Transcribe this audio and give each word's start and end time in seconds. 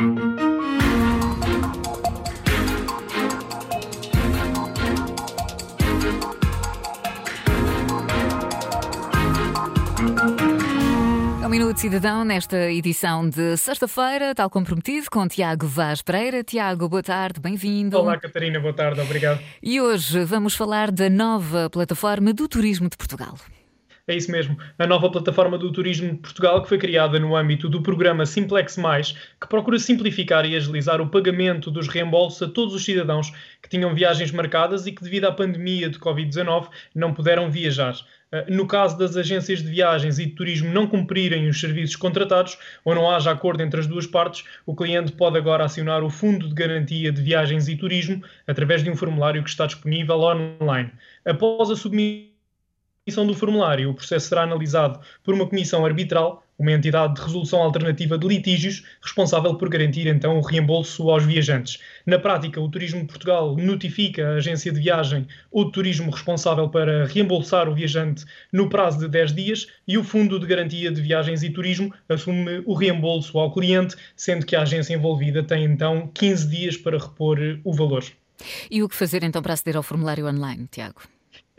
É 0.00 0.02
um 11.46 11.50
Minuto 11.50 11.78
Cidadão 11.78 12.24
nesta 12.24 12.72
edição 12.72 13.28
de 13.28 13.58
sexta-feira, 13.58 14.34
tal 14.34 14.48
como 14.48 14.64
prometido, 14.64 15.10
com 15.10 15.28
Tiago 15.28 15.66
Vaz 15.66 16.00
Pereira. 16.00 16.42
Tiago, 16.42 16.88
boa 16.88 17.02
tarde, 17.02 17.38
bem-vindo. 17.38 17.98
Olá, 17.98 18.18
Catarina, 18.18 18.58
boa 18.58 18.72
tarde, 18.72 19.02
obrigado. 19.02 19.38
E 19.62 19.82
hoje 19.82 20.24
vamos 20.24 20.54
falar 20.54 20.90
da 20.90 21.10
nova 21.10 21.68
plataforma 21.68 22.32
do 22.32 22.48
Turismo 22.48 22.88
de 22.88 22.96
Portugal. 22.96 23.34
É 24.06 24.14
isso 24.14 24.30
mesmo. 24.30 24.58
A 24.78 24.86
nova 24.86 25.10
plataforma 25.10 25.56
do 25.56 25.70
Turismo 25.70 26.12
de 26.12 26.18
Portugal, 26.18 26.62
que 26.62 26.68
foi 26.68 26.78
criada 26.78 27.18
no 27.18 27.36
âmbito 27.36 27.68
do 27.68 27.82
programa 27.82 28.26
Simplex, 28.26 28.76
que 29.40 29.48
procura 29.48 29.78
simplificar 29.78 30.44
e 30.44 30.56
agilizar 30.56 31.00
o 31.00 31.08
pagamento 31.08 31.70
dos 31.70 31.88
reembolsos 31.88 32.42
a 32.42 32.50
todos 32.50 32.74
os 32.74 32.84
cidadãos 32.84 33.32
que 33.62 33.68
tinham 33.68 33.94
viagens 33.94 34.32
marcadas 34.32 34.86
e 34.86 34.92
que, 34.92 35.02
devido 35.02 35.26
à 35.26 35.32
pandemia 35.32 35.88
de 35.88 35.98
Covid-19, 35.98 36.68
não 36.94 37.12
puderam 37.12 37.50
viajar. 37.50 37.94
Eh, 38.32 38.46
no 38.48 38.66
caso 38.66 38.96
das 38.96 39.16
agências 39.16 39.62
de 39.62 39.68
viagens 39.68 40.18
e 40.18 40.26
de 40.26 40.32
turismo 40.32 40.72
não 40.72 40.86
cumprirem 40.86 41.48
os 41.48 41.60
serviços 41.60 41.96
contratados 41.96 42.56
ou 42.84 42.94
não 42.94 43.10
haja 43.10 43.30
acordo 43.30 43.62
entre 43.62 43.80
as 43.80 43.86
duas 43.86 44.06
partes, 44.06 44.44
o 44.64 44.74
cliente 44.74 45.12
pode 45.12 45.36
agora 45.36 45.64
acionar 45.64 46.04
o 46.04 46.10
Fundo 46.10 46.48
de 46.48 46.54
Garantia 46.54 47.10
de 47.10 47.22
Viagens 47.22 47.68
e 47.68 47.76
Turismo 47.76 48.22
através 48.46 48.84
de 48.84 48.90
um 48.90 48.96
formulário 48.96 49.42
que 49.42 49.50
está 49.50 49.66
disponível 49.66 50.20
online. 50.20 50.90
Após 51.24 51.70
a 51.70 51.76
submissão 51.76 52.29
submissão 53.00 53.26
do 53.26 53.34
formulário, 53.34 53.90
o 53.90 53.94
processo 53.94 54.28
será 54.28 54.42
analisado 54.42 55.00
por 55.24 55.32
uma 55.32 55.46
comissão 55.46 55.86
arbitral, 55.86 56.44
uma 56.58 56.72
entidade 56.72 57.14
de 57.14 57.22
resolução 57.22 57.62
alternativa 57.62 58.18
de 58.18 58.28
litígios, 58.28 58.84
responsável 59.00 59.54
por 59.54 59.70
garantir 59.70 60.06
então 60.06 60.38
o 60.38 60.42
reembolso 60.42 61.08
aos 61.08 61.24
viajantes. 61.24 61.78
Na 62.04 62.18
prática, 62.18 62.60
o 62.60 62.68
Turismo 62.68 63.00
de 63.00 63.06
Portugal 63.06 63.56
notifica 63.56 64.28
a 64.28 64.34
agência 64.34 64.70
de 64.70 64.78
viagem 64.80 65.26
ou 65.50 65.64
de 65.64 65.72
turismo 65.72 66.10
responsável 66.10 66.68
para 66.68 67.06
reembolsar 67.06 67.70
o 67.70 67.74
viajante 67.74 68.26
no 68.52 68.68
prazo 68.68 68.98
de 68.98 69.08
10 69.08 69.32
dias 69.32 69.66
e 69.88 69.96
o 69.96 70.04
Fundo 70.04 70.38
de 70.38 70.46
Garantia 70.46 70.92
de 70.92 71.00
Viagens 71.00 71.42
e 71.42 71.48
Turismo 71.48 71.92
assume 72.06 72.62
o 72.66 72.74
reembolso 72.74 73.38
ao 73.38 73.50
cliente, 73.50 73.96
sendo 74.14 74.44
que 74.44 74.54
a 74.54 74.62
agência 74.62 74.94
envolvida 74.94 75.42
tem 75.42 75.64
então 75.64 76.10
15 76.12 76.48
dias 76.48 76.76
para 76.76 76.98
repor 76.98 77.38
o 77.64 77.72
valor. 77.72 78.04
E 78.70 78.82
o 78.82 78.88
que 78.88 78.94
fazer 78.94 79.24
então 79.24 79.40
para 79.40 79.54
aceder 79.54 79.76
ao 79.76 79.82
formulário 79.82 80.26
online, 80.26 80.68
Tiago? 80.70 81.00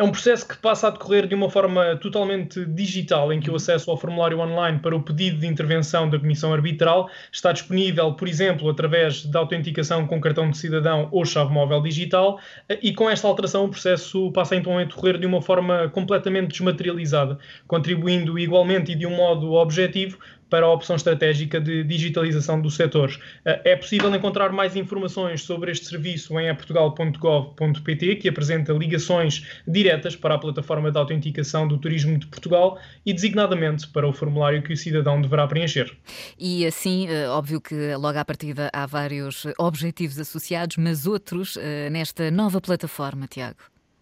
É 0.00 0.02
um 0.02 0.10
processo 0.10 0.48
que 0.48 0.56
passa 0.56 0.88
a 0.88 0.90
decorrer 0.90 1.26
de 1.26 1.34
uma 1.34 1.50
forma 1.50 1.94
totalmente 1.96 2.64
digital, 2.64 3.30
em 3.34 3.38
que 3.38 3.50
o 3.50 3.56
acesso 3.56 3.90
ao 3.90 3.98
formulário 3.98 4.40
online 4.40 4.78
para 4.78 4.96
o 4.96 5.02
pedido 5.02 5.40
de 5.40 5.46
intervenção 5.46 6.08
da 6.08 6.18
Comissão 6.18 6.54
Arbitral 6.54 7.10
está 7.30 7.52
disponível, 7.52 8.14
por 8.14 8.26
exemplo, 8.26 8.70
através 8.70 9.26
da 9.26 9.40
autenticação 9.40 10.06
com 10.06 10.18
cartão 10.18 10.50
de 10.50 10.56
cidadão 10.56 11.10
ou 11.12 11.22
chave 11.26 11.52
móvel 11.52 11.82
digital, 11.82 12.40
e 12.80 12.94
com 12.94 13.10
esta 13.10 13.28
alteração 13.28 13.66
o 13.66 13.68
processo 13.68 14.32
passa 14.32 14.56
então 14.56 14.78
a 14.78 14.84
decorrer 14.84 15.18
de 15.18 15.26
uma 15.26 15.42
forma 15.42 15.90
completamente 15.90 16.52
desmaterializada, 16.52 17.38
contribuindo 17.66 18.38
igualmente 18.38 18.92
e 18.92 18.94
de 18.94 19.06
um 19.06 19.14
modo 19.14 19.52
objetivo 19.52 20.16
para 20.50 20.66
a 20.66 20.72
opção 20.72 20.96
estratégica 20.96 21.60
de 21.60 21.84
digitalização 21.84 22.60
do 22.60 22.70
setor. 22.70 23.16
Eh, 23.44 23.72
é 23.72 23.76
possível 23.76 24.14
encontrar 24.14 24.50
mais 24.50 24.76
informações 24.76 25.42
sobre 25.42 25.70
este 25.70 25.86
serviço 25.86 26.38
em 26.38 26.54
portugal.gov.pt, 26.54 28.16
que 28.16 28.28
apresenta 28.28 28.72
ligações 28.72 29.46
diretas 29.66 30.16
para 30.16 30.34
a 30.34 30.38
plataforma 30.38 30.90
de 30.90 30.98
autenticação 30.98 31.66
do 31.66 31.78
Turismo 31.78 32.18
de 32.18 32.26
Portugal 32.26 32.78
e 33.06 33.12
designadamente 33.12 33.88
para 33.88 34.06
o 34.06 34.12
formulário 34.12 34.62
que 34.62 34.72
o 34.72 34.76
cidadão 34.76 35.22
deverá 35.22 35.46
preencher. 35.46 35.96
E 36.38 36.66
assim, 36.66 37.06
eh, 37.08 37.28
óbvio 37.28 37.60
que 37.60 37.94
logo 37.94 38.18
à 38.18 38.24
partida 38.24 38.68
há 38.72 38.84
vários 38.84 39.46
objetivos 39.56 40.18
associados, 40.18 40.76
mas 40.76 41.06
outros 41.06 41.56
eh, 41.56 41.88
nesta 41.90 42.30
nova 42.30 42.60
plataforma, 42.60 43.26
Tiago. 43.28 43.58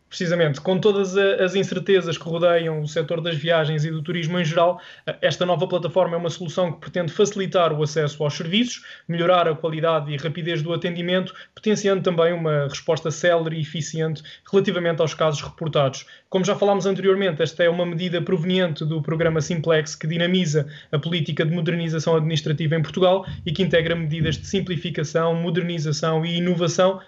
Precisamente, 0.09 0.61
com 0.61 0.79
todas 0.79 1.17
as 1.17 1.55
incertezas 1.55 2.17
que 2.17 2.25
rodeiam 2.25 2.81
o 2.81 2.89
setor 2.89 3.21
das 3.21 3.37
viagens 3.37 3.85
e 3.85 3.91
do 3.91 4.03
turismo 4.03 4.39
em 4.39 4.45
geral, 4.45 4.81
esta 5.21 5.45
nova 5.45 5.69
plataforma 5.69 6.17
é 6.17 6.19
uma 6.19 6.31
solução 6.31 6.73
que 6.73 6.81
pretende 6.81 7.13
facilitar 7.13 7.73
o 7.73 7.83
acesso 7.83 8.25
aos 8.25 8.35
serviços, 8.35 8.83
melhorar 9.07 9.47
a 9.47 9.55
qualidade 9.55 10.11
e 10.11 10.17
rapidez 10.17 10.63
do 10.63 10.73
atendimento, 10.73 11.35
potenciando 11.55 12.03
também 12.03 12.33
uma 12.33 12.69
resposta 12.69 13.11
célere 13.11 13.57
e 13.57 13.61
eficiente 13.61 14.23
relativamente 14.51 15.03
aos 15.03 15.13
casos 15.13 15.43
reportados. 15.43 16.07
Como 16.31 16.45
já 16.45 16.55
falámos 16.55 16.87
anteriormente, 16.87 17.43
esta 17.43 17.65
é 17.65 17.69
uma 17.69 17.85
medida 17.85 18.23
proveniente 18.23 18.87
do 18.87 19.03
programa 19.03 19.43
Simplex 19.43 19.95
que 19.95 20.07
dinamiza 20.07 20.67
a 20.91 20.99
política 20.99 21.45
de 21.45 21.55
modernização 21.55 22.17
administrativa 22.17 22.77
em 22.77 22.83
Portugal 22.83 23.27
e 23.45 23.53
que 23.53 23.63
integra 23.63 23.95
medidas 23.95 24.39
de 24.39 24.47
simplificação, 24.47 25.35
modernização 25.35 26.25
e 26.25 26.39
inovação 26.39 27.01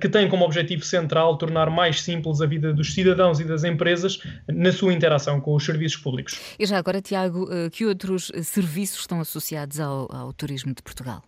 que 0.00 0.08
tem 0.08 0.28
como 0.28 0.44
objetivo 0.44 0.84
central 0.84 1.36
tornar 1.36 1.68
mais 1.68 2.02
simples 2.02 2.40
a 2.40 2.46
vida 2.46 2.72
dos 2.72 2.94
cidadãos 2.94 3.40
e 3.40 3.44
das 3.44 3.64
empresas 3.64 4.20
na 4.46 4.70
sua 4.70 4.92
interação 4.92 5.40
com 5.40 5.54
os 5.54 5.64
serviços 5.64 6.00
públicos. 6.00 6.38
E 6.58 6.64
já 6.64 6.78
agora, 6.78 7.00
Tiago, 7.00 7.48
eh, 7.50 7.70
que 7.70 7.84
outros 7.84 8.30
serviços 8.42 9.00
estão 9.00 9.20
associados 9.20 9.80
ao, 9.80 10.08
ao 10.14 10.32
turismo 10.32 10.72
de 10.74 10.82
Portugal? 10.82 11.22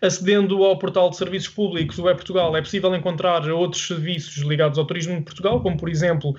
Acedendo 0.00 0.62
ao 0.64 0.78
portal 0.78 1.10
de 1.10 1.16
serviços 1.16 1.48
públicos, 1.48 1.98
o 1.98 2.08
E-Portugal, 2.08 2.56
é 2.56 2.60
possível 2.60 2.94
encontrar 2.94 3.48
outros 3.50 3.86
serviços 3.86 4.36
ligados 4.42 4.78
ao 4.78 4.84
turismo 4.84 5.16
de 5.16 5.22
Portugal, 5.22 5.60
como, 5.60 5.76
por 5.76 5.88
exemplo, 5.88 6.34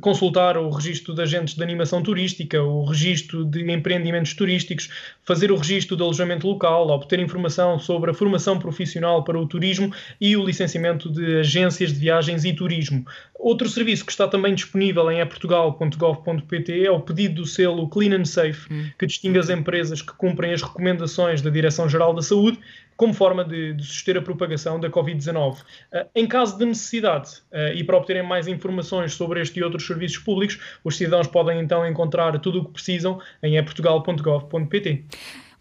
consultar 0.00 0.56
o 0.56 0.70
registro 0.70 1.14
de 1.14 1.22
agentes 1.22 1.54
de 1.54 1.62
animação 1.62 2.02
turística, 2.02 2.62
o 2.62 2.84
registro 2.84 3.44
de 3.44 3.70
empreendimentos 3.70 4.34
turísticos, 4.34 4.88
fazer 5.24 5.50
o 5.52 5.56
registro 5.56 5.96
de 5.96 6.02
alojamento 6.02 6.46
local, 6.46 6.88
obter 6.88 7.18
informação 7.18 7.78
sobre 7.78 8.10
a 8.10 8.14
formação 8.14 8.58
profissional 8.58 9.24
para 9.24 9.38
o 9.38 9.46
turismo 9.46 9.92
e 10.20 10.36
o 10.36 10.44
licenciamento 10.44 11.10
de 11.10 11.38
agências 11.38 11.92
de 11.92 11.98
viagens 11.98 12.44
e 12.44 12.52
turismo. 12.52 13.04
Outro 13.38 13.68
serviço 13.68 14.04
que 14.04 14.12
está 14.12 14.28
também 14.28 14.54
disponível 14.54 15.10
em 15.10 15.20
eportugal.gov.pt 15.20 16.84
é 16.84 16.90
o 16.90 17.00
pedido 17.00 17.36
do 17.36 17.46
selo 17.46 17.88
Clean 17.88 18.14
and 18.14 18.26
Safe, 18.26 18.70
hum. 18.70 18.90
que 18.98 19.06
distingue 19.06 19.38
as 19.38 19.48
empresas 19.48 20.02
que 20.02 20.12
cumprem 20.12 20.52
as 20.52 20.62
recomendações 20.62 21.40
da 21.40 21.48
Direção-Geral 21.48 22.12
da 22.12 22.20
Saúde 22.20 22.58
como 22.96 23.14
forma 23.14 23.42
de, 23.42 23.72
de 23.72 23.82
suster 23.82 24.18
a 24.18 24.20
propagação 24.22 24.78
da 24.78 24.90
Covid-19. 24.90 25.54
Uh, 25.54 26.06
em 26.14 26.26
caso 26.26 26.58
de 26.58 26.66
necessidade 26.66 27.30
uh, 27.50 27.74
e 27.74 27.82
para 27.82 27.96
obterem 27.96 28.22
mais 28.22 28.46
informações 28.46 29.14
sobre 29.14 29.40
este 29.40 29.58
e 29.58 29.62
outros 29.62 29.86
serviços 29.86 30.18
públicos, 30.18 30.58
os 30.84 30.96
cidadãos 30.96 31.26
podem 31.26 31.58
então 31.60 31.86
encontrar 31.86 32.38
tudo 32.38 32.60
o 32.60 32.64
que 32.66 32.72
precisam 32.72 33.18
em 33.42 33.56
eportugal.gov.pt. 33.56 35.04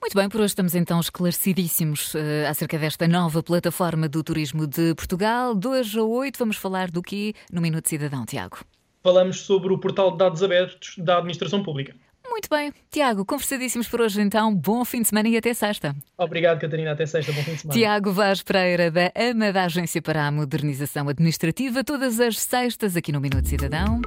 Muito 0.01 0.15
bem, 0.15 0.29
por 0.29 0.39
hoje 0.39 0.47
estamos 0.47 0.75
então 0.75 0.99
esclarecidíssimos 0.99 2.13
uh, 2.13 2.19
acerca 2.49 2.77
desta 2.77 3.07
nova 3.07 3.41
plataforma 3.43 4.09
do 4.09 4.23
turismo 4.23 4.67
de 4.67 4.93
Portugal. 4.95 5.55
2 5.55 5.95
a 5.95 6.03
8, 6.03 6.39
vamos 6.39 6.57
falar 6.57 6.91
do 6.91 7.01
que 7.01 7.33
no 7.51 7.61
Minuto 7.61 7.87
Cidadão, 7.87 8.25
Tiago? 8.25 8.59
Falamos 9.01 9.41
sobre 9.41 9.71
o 9.71 9.77
portal 9.77 10.11
de 10.11 10.17
dados 10.17 10.43
abertos 10.43 10.95
da 10.97 11.17
Administração 11.17 11.63
Pública. 11.63 11.95
Muito 12.39 12.49
bem. 12.49 12.73
Tiago, 12.89 13.25
conversadíssimos 13.25 13.89
por 13.89 13.99
hoje 13.99 14.21
então. 14.21 14.55
Bom 14.55 14.85
fim 14.85 15.01
de 15.01 15.09
semana 15.09 15.27
e 15.27 15.35
até 15.35 15.53
sexta. 15.53 15.93
Obrigado, 16.17 16.57
Catarina. 16.57 16.93
Até 16.93 17.05
sexta. 17.05 17.33
Bom 17.33 17.43
fim 17.43 17.53
de 17.53 17.59
semana. 17.59 17.77
Tiago 17.77 18.13
Vaz 18.13 18.41
Pereira, 18.41 18.89
da 18.89 19.11
AMA 19.13 19.51
da 19.51 19.65
Agência 19.65 20.01
para 20.01 20.25
a 20.25 20.31
Modernização 20.31 21.09
Administrativa, 21.09 21.83
todas 21.83 22.17
as 22.17 22.39
sextas 22.39 22.95
aqui 22.95 23.11
no 23.11 23.19
Minuto 23.19 23.45
Cidadão. 23.45 23.99